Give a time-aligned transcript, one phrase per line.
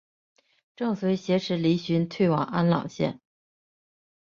[0.75, 3.21] 郑绥挟持黎槱退往安朗县。